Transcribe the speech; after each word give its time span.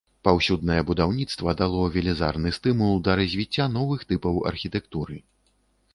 Паўсюднае 0.25 0.77
будаўніцтва 0.87 1.53
дало 1.59 1.83
велізарны 1.97 2.55
стымул 2.59 2.95
да 3.09 3.15
развіцця 3.21 3.65
новых 3.77 3.99
тыпаў 4.13 4.45
архітэктуры. 4.53 5.17